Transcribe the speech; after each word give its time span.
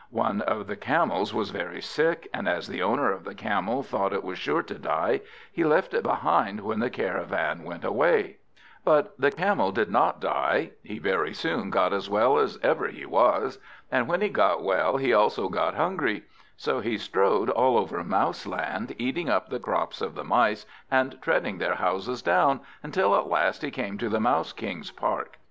One 0.09 0.41
of 0.41 0.65
the 0.65 0.75
Camels 0.75 1.31
was 1.31 1.51
very 1.51 1.79
sick, 1.79 2.27
and 2.33 2.49
as 2.49 2.67
the 2.67 2.81
owner 2.81 3.11
of 3.11 3.23
the 3.23 3.35
Camel 3.35 3.83
thought 3.83 4.13
it 4.13 4.23
was 4.23 4.39
sure 4.39 4.63
to 4.63 4.79
die, 4.79 5.21
he 5.53 5.63
left 5.63 5.93
it 5.93 6.01
behind 6.01 6.61
when 6.61 6.79
the 6.79 6.89
caravan 6.89 7.63
went 7.63 7.83
away. 7.85 8.37
But 8.83 9.13
the 9.19 9.29
Camel 9.29 9.71
did 9.71 9.91
not 9.91 10.19
die; 10.19 10.71
he 10.81 10.97
very 10.97 11.35
soon 11.35 11.69
got 11.69 11.93
as 11.93 12.09
well 12.09 12.39
as 12.39 12.57
ever 12.63 12.87
he 12.87 13.05
was. 13.05 13.59
And 13.91 14.07
when 14.07 14.21
he 14.21 14.29
got 14.29 14.63
well 14.63 14.97
he 14.97 15.13
also 15.13 15.49
got 15.49 15.75
hungry; 15.75 16.23
so 16.57 16.79
he 16.79 16.97
strode 16.97 17.51
all 17.51 17.77
over 17.77 18.03
Mouseland, 18.03 18.95
eating 18.97 19.29
up 19.29 19.49
the 19.49 19.59
crops 19.59 20.01
of 20.01 20.15
the 20.15 20.23
Mice, 20.23 20.65
and 20.89 21.21
treading 21.21 21.59
their 21.59 21.75
houses 21.75 22.23
down, 22.23 22.61
until 22.81 23.15
at 23.15 23.27
last 23.27 23.61
he 23.61 23.69
came 23.69 23.99
to 23.99 24.09
the 24.09 24.19
Mouse 24.19 24.51
King's 24.51 24.89
park. 24.89 25.37